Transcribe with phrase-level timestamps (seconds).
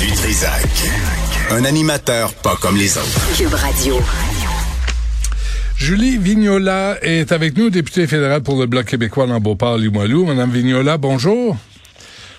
[0.00, 0.66] Du Trisac.
[1.50, 3.36] Un animateur pas comme les autres.
[3.36, 3.96] Cube Radio.
[5.76, 10.24] Julie Vignola est avec nous, députée fédérale pour le Bloc québécois dans Beauport-Limoilou.
[10.26, 11.56] Madame Vignola, bonjour.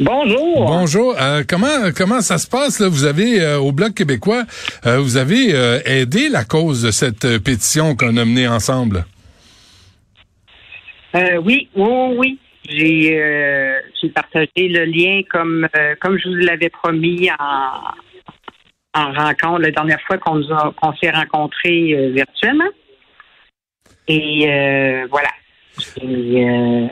[0.00, 0.66] Bonjour.
[0.66, 1.16] Bonjour.
[1.20, 2.88] Euh, comment comment ça se passe là?
[2.88, 4.44] Vous avez euh, au Bloc québécois,
[4.86, 5.50] euh, vous avez
[5.84, 9.06] aidé la cause de cette pétition qu'on a menée ensemble?
[11.14, 12.38] oui, oui, oui.
[12.68, 15.68] J'ai j'ai partagé le lien comme
[16.00, 17.92] comme je vous l'avais promis en
[18.96, 20.40] en rencontre la dernière fois qu'on
[20.80, 22.70] qu'on s'est rencontrés virtuellement.
[24.08, 25.30] Et euh, voilà.
[26.02, 26.88] Euh,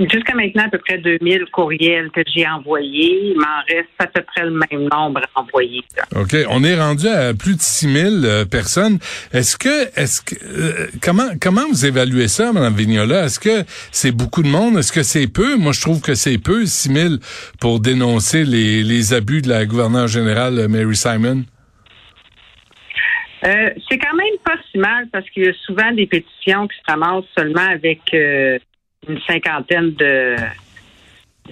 [0.00, 3.32] jusqu'à maintenant, à peu près 2000 courriels que j'ai envoyés.
[3.32, 5.82] Il m'en reste à peu près le même nombre à envoyer.
[6.14, 6.34] OK.
[6.50, 8.98] On est rendu à plus de 6000 euh, personnes.
[9.32, 10.34] Est-ce que, est-ce que,
[11.00, 13.24] comment, comment vous évaluez ça, Mme Vignola?
[13.24, 14.78] Est-ce que c'est beaucoup de monde?
[14.78, 15.56] Est-ce que c'est peu?
[15.56, 17.18] Moi, je trouve que c'est peu, 6000
[17.60, 21.44] pour dénoncer les, les abus de la gouverneure générale Mary Simon.
[23.44, 26.76] Euh, c'est quand même pas si mal parce qu'il y a souvent des pétitions qui
[26.76, 28.58] se ramassent seulement avec euh,
[29.08, 30.36] une cinquantaine de,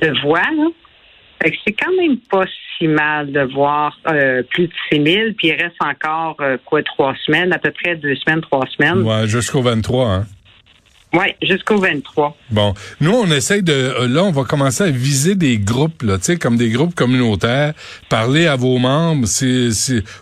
[0.00, 0.42] de voix.
[1.42, 2.44] c'est quand même pas
[2.76, 7.14] si mal de voir euh, plus de 6 000, puis il reste encore, quoi, trois
[7.24, 9.02] semaines, à peu près deux semaines, trois semaines.
[9.02, 10.26] Ouais, jusqu'au 23, hein?
[11.14, 12.36] Oui, jusqu'au 23.
[12.50, 16.18] Bon, nous on essaye de euh, là on va commencer à viser des groupes là,
[16.18, 17.72] tu sais comme des groupes communautaires,
[18.08, 19.70] parler à vos membres, si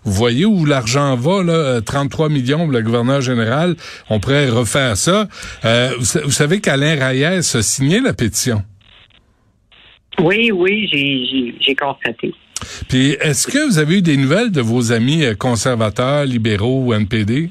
[0.04, 3.74] vous voyez où l'argent va là, 33 euh, millions pour le gouverneur général,
[4.10, 5.28] on pourrait refaire ça.
[5.64, 8.62] Euh, vous, savez qu'Alain Reyes a signé la pétition?
[10.18, 12.34] Oui, oui, j'ai constaté.
[12.88, 17.48] Puis est-ce que vous avez eu des nouvelles de vos amis conservateurs, libéraux ou NPD?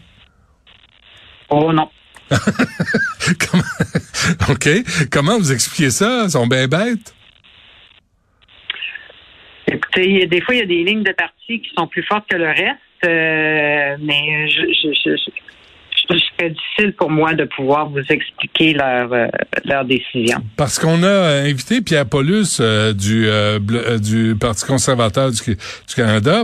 [1.50, 1.90] Oh non.
[4.50, 4.68] OK.
[5.12, 6.24] Comment vous expliquez ça?
[6.26, 7.14] Ils sont bien bêtes?
[9.68, 12.36] Écoutez, des fois, il y a des lignes de parti qui sont plus fortes que
[12.36, 15.32] le reste, euh, mais je, ce
[16.20, 19.28] serait difficile pour moi de pouvoir vous expliquer leur, euh,
[19.66, 20.38] leur décision.
[20.58, 23.28] Parce qu'on a euh, invité Pierre Paulus euh, du,
[24.00, 25.58] du Parti conservateur du,
[25.96, 26.44] Canada,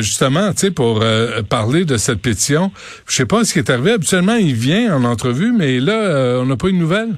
[0.00, 1.02] justement, tu sais, pour
[1.48, 2.72] parler de cette pétition.
[3.06, 3.92] Je sais pas ce qui est arrivé.
[3.92, 7.14] Habituellement, il vient en entrevue, mais là, on n'a pas eu de nouvelles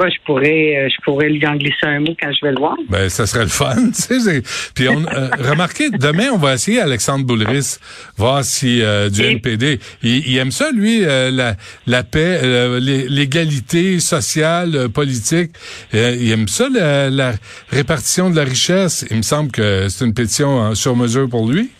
[0.00, 2.76] je pourrais, euh, je pourrais lui en glisser un mot quand je vais le voir.
[2.88, 4.42] Ben, ça serait le fun, tu sais.
[4.74, 7.78] Puis on, euh, remarquez, demain, on va essayer Alexandre Boulris,
[8.16, 12.40] voir si euh, du NPD, il, aime ça, lui, la, la paix,
[12.80, 15.52] l'égalité sociale, politique.
[15.92, 17.32] il aime ça, la, la
[17.70, 19.06] répartition de la richesse.
[19.10, 21.70] Il me semble que c'est une pétition sur mesure pour lui.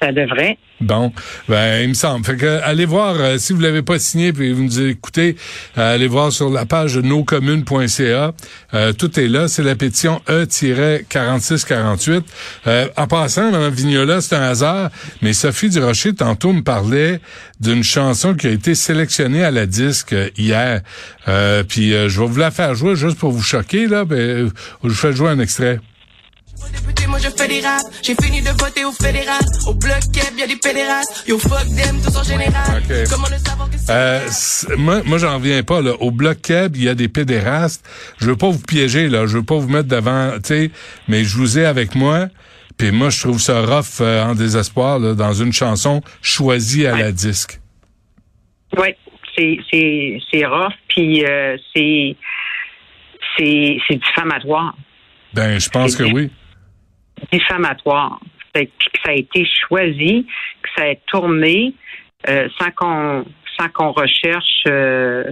[0.00, 0.58] Ça devrait.
[0.82, 1.10] Bon,
[1.48, 2.26] ben il me semble.
[2.26, 5.36] Fait que allez voir euh, si vous l'avez pas signé puis vous nous écoutez,
[5.78, 8.34] euh, allez voir sur la page noscommunes.ca.
[8.74, 9.48] Euh, tout est là.
[9.48, 12.22] C'est la pétition E-4648.
[12.96, 14.90] en passant, Mme Vignola, c'est un hasard,
[15.22, 17.20] mais Sophie Durocher tantôt me parlait
[17.58, 20.82] d'une chanson qui a été sélectionnée à la disque hier.
[21.68, 24.04] puis je vais vous la faire jouer juste pour vous choquer là.
[24.04, 24.50] Ben,
[24.84, 25.80] je vous fais jouer un extrait
[27.08, 27.82] moi je fais des rap.
[28.02, 29.40] J'ai fini de voter au fédéral.
[29.66, 31.24] Au bloc il y a des pédérastes.
[31.26, 32.82] Yo, fuck them, tous en général.
[33.10, 35.92] Comment le savoir que euh, moi, moi j'en reviens pas, là.
[36.00, 37.88] Au bloc il y a des pédérastes.
[38.18, 39.26] Je veux pas vous piéger, là.
[39.26, 40.70] Je veux pas vous mettre devant, tu sais,
[41.08, 42.26] mais je vous ai avec moi.
[42.76, 46.96] Puis moi, je trouve ça rough euh, en désespoir, là, dans une chanson choisie à
[46.96, 47.58] la disque.
[48.76, 48.88] Oui,
[49.34, 52.16] c'est, c'est, c'est rough, puis euh, c'est,
[53.38, 54.76] c'est, c'est diffamatoire.
[55.32, 56.30] Ben, je pense que oui
[57.32, 58.20] diffamatoire.
[58.54, 58.60] que
[59.04, 60.26] ça a été choisi,
[60.62, 61.74] que ça a tourné
[62.28, 63.24] euh, sans qu'on
[63.58, 65.24] sans qu'on recherche euh,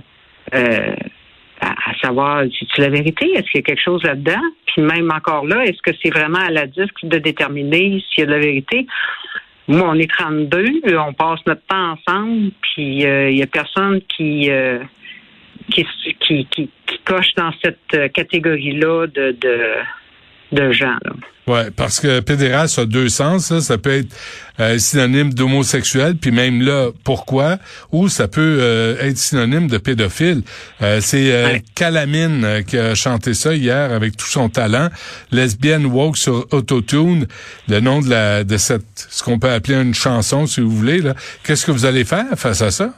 [0.55, 0.95] euh,
[1.61, 4.41] à, savoir si c'est la vérité, est-ce qu'il y a quelque chose là-dedans?
[4.67, 8.23] Puis même encore là, est-ce que c'est vraiment à la disque de déterminer s'il y
[8.23, 8.87] a de la vérité?
[9.67, 14.51] Moi, on est 32, on passe notre temps ensemble, puis il y a personne qui,
[15.71, 15.87] qui,
[16.21, 16.71] qui, qui,
[17.05, 19.61] coche dans cette catégorie-là de, de
[20.55, 20.97] de gens.
[21.47, 23.59] Ouais, parce que pédéraste a deux sens.
[23.59, 24.15] Ça peut être
[24.61, 27.59] euh, synonyme d'homosexuel, puis même là, pourquoi?
[27.93, 30.43] Ou ça peut euh, être synonyme de pédophile.
[30.81, 34.89] Euh, c'est Calamine qui a chanté ça hier avec tout son talent.
[35.33, 37.27] Lesbienne woke sur autotune,
[37.69, 41.01] le nom de la de cette ce qu'on peut appeler une chanson, si vous voulez.
[41.01, 42.95] Là, qu'est-ce que vous allez faire face à ça?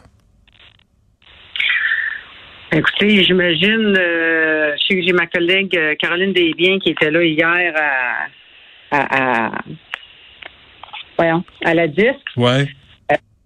[2.73, 7.23] Écoutez, j'imagine, euh, je sais que j'ai ma collègue euh, Caroline Desbiens qui était là
[7.23, 7.73] hier
[8.91, 9.51] à, à,
[11.17, 12.29] voyons, à la disque.
[12.37, 12.67] Ouais.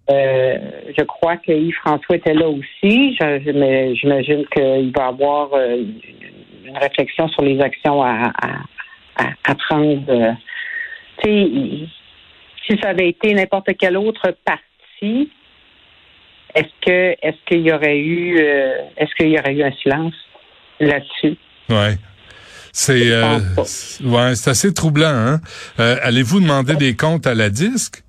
[0.09, 0.57] Euh,
[0.97, 3.15] je crois que Yves-François était là aussi.
[3.15, 8.31] J'imagine qu'il va y avoir une réflexion sur les actions à,
[9.15, 10.03] à, prendre.
[10.09, 10.31] Euh,
[11.23, 11.87] tu sais,
[12.65, 15.29] si ça avait été n'importe quel autre parti,
[16.55, 20.13] est-ce que est-ce qu'il y aurait eu euh, est-ce qu'il y aurait eu un silence
[20.79, 21.37] là-dessus?
[21.69, 21.97] Ouais.
[22.73, 23.39] C'est euh,
[24.03, 25.07] ouais, c'est assez troublant.
[25.07, 25.41] Hein?
[25.79, 28.03] Euh, allez-vous demander des comptes à la disque?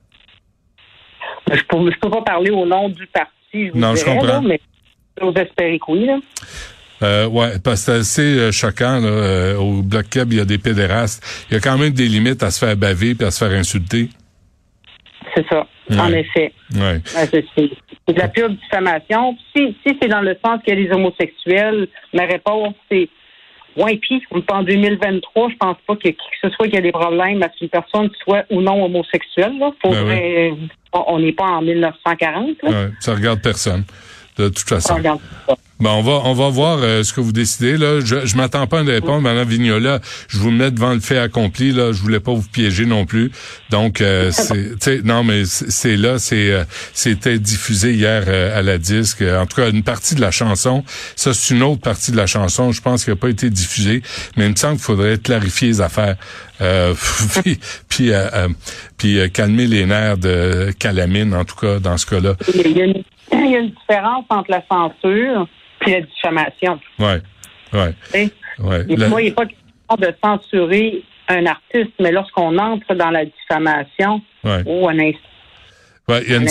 [1.51, 3.31] Je peux, peux pas parler au nom du parti.
[3.53, 4.41] Je non, je comprends.
[4.43, 4.61] mais
[5.21, 6.07] j'ose espérer que oui.
[6.07, 6.19] Là.
[7.03, 9.01] Euh, ouais, parce que c'est assez choquant.
[9.01, 11.25] Là, au Bloc Cab, il y a des pédérastes.
[11.51, 13.59] Il y a quand même des limites à se faire baver puis à se faire
[13.59, 14.09] insulter.
[15.35, 16.53] C'est ça, en effet.
[16.75, 17.01] Ouais.
[18.09, 19.37] De la pure diffamation.
[19.55, 23.09] Si, si c'est dans le sens qu'il y a des homosexuels, ma réponse, c'est
[23.77, 26.83] oui, puis en 2023, je pense pas que qui que ce soit qu'il y a
[26.83, 29.59] des problèmes à ce qu'une personne soit ou non homosexuelle.
[29.59, 29.71] Là.
[29.85, 32.63] Ben on n'est pas en 1940.
[32.63, 32.71] Là.
[32.71, 33.85] Ouais, ça regarde personne,
[34.37, 35.01] de toute façon.
[35.83, 37.99] Ben, on va on va voir euh, ce que vous décidez là.
[37.99, 39.99] Je je m'attends pas à une réponse, Madame Vignola.
[40.29, 41.91] Je vous mets devant le fait accompli là.
[41.91, 43.33] Je voulais pas vous piéger non plus.
[43.71, 46.63] Donc euh, c'est non mais c'est là c'est euh,
[46.93, 49.23] c'était diffusé hier à la disque.
[49.23, 50.85] En tout cas une partie de la chanson.
[51.17, 52.71] Ça c'est une autre partie de la chanson.
[52.71, 54.03] Je pense qu'elle n'a pas été diffusée,
[54.37, 56.15] mais il me semble qu'il faudrait clarifier les affaires.
[57.43, 57.59] puis
[57.89, 58.13] puis,
[58.97, 62.37] puis calmer les nerfs de Calamine en tout cas dans ce cas-là.
[62.55, 63.03] Il y a une,
[63.33, 65.49] il y a une différence entre la censure
[65.83, 66.81] puis la diffamation.
[66.99, 67.15] Oui,
[67.73, 68.31] oui.
[68.59, 68.85] Ouais.
[69.09, 74.21] Moi, il n'est pas question de censurer un artiste, mais lorsqu'on entre dans la diffamation,
[74.45, 74.63] ouais.
[74.67, 75.29] ou un instant,
[76.09, 76.49] Ouais, il, y a une,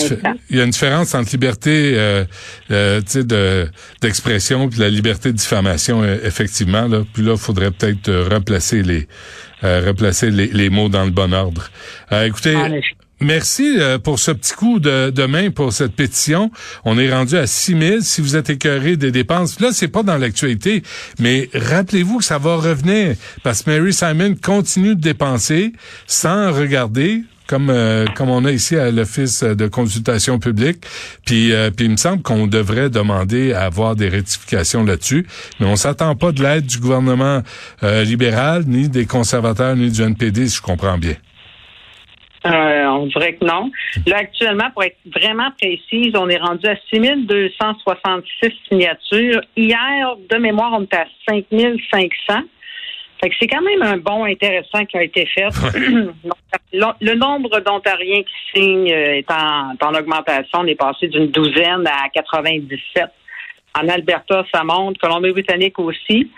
[0.49, 2.23] il y a une différence entre liberté euh,
[2.71, 3.67] euh, de
[4.01, 6.87] d'expression et la liberté de diffamation, euh, effectivement.
[6.87, 7.03] Là.
[7.13, 9.09] Puis là, il faudrait peut-être euh, replacer les
[9.65, 11.69] euh, replacer les, les, mots dans le bon ordre.
[12.23, 12.55] écoutez,
[13.21, 16.49] Merci euh, pour ce petit coup de, de, main pour cette pétition.
[16.85, 18.01] On est rendu à 6 000.
[18.01, 20.81] Si vous êtes écœuré des dépenses, là, c'est pas dans l'actualité,
[21.19, 25.73] mais rappelez-vous que ça va revenir parce que Mary Simon continue de dépenser
[26.07, 27.23] sans regarder.
[27.47, 30.85] Comme, euh, comme on a ici à l'Office de consultation publique.
[31.25, 35.27] Puis, euh, puis il me semble qu'on devrait demander à avoir des rectifications là-dessus.
[35.59, 37.43] Mais on s'attend pas de l'aide du gouvernement
[37.81, 41.15] libéral, ni des conservateurs, ni du NPD, si je comprends bien.
[42.45, 43.71] Euh, on dirait que non.
[44.07, 49.41] Là, actuellement, pour être vraiment précise, on est rendu à 6266 signatures.
[49.55, 52.41] Hier, de mémoire, on était à 5500.
[53.21, 55.49] Fait que c'est quand même un bon intéressant qui a été fait.
[56.73, 60.59] le, nombre d'Ontariens qui signent euh, est en, en augmentation.
[60.61, 63.05] On est passé d'une douzaine à 97.
[63.79, 64.97] En Alberta, ça monte.
[64.97, 66.31] Colombie-Britannique aussi.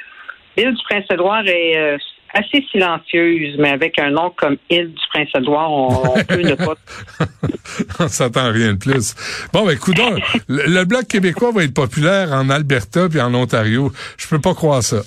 [0.58, 1.98] L'île du Prince-Édouard est euh,
[2.34, 6.76] assez silencieuse, mais avec un nom comme Île du Prince-Édouard, on, peut ne pas.
[8.00, 9.16] on s'attend rien de plus.
[9.54, 10.00] Bon, ben, écoute,
[10.48, 13.92] le, le, Bloc québécois va être populaire en Alberta puis en Ontario.
[14.18, 15.02] Je peux pas croire ça.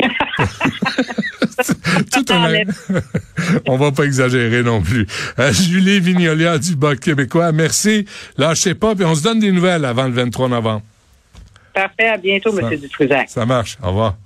[2.12, 2.52] Tout un...
[3.66, 5.06] On va pas exagérer non plus.
[5.38, 8.06] Euh, Julie Vignolia du Bloc québécois, merci.
[8.36, 10.82] Lâchez pas, puis on se donne des nouvelles avant le 23 novembre.
[11.74, 12.76] Parfait, à bientôt, M.
[12.76, 13.28] Dutrisac.
[13.28, 13.78] Ça marche.
[13.82, 14.16] Au revoir.